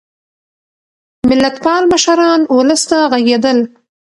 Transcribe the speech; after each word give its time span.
ملتپال 1.29 1.81
مشران 1.93 2.41
ولس 2.55 2.83
ته 2.89 2.97
غږېدل. 3.11 3.57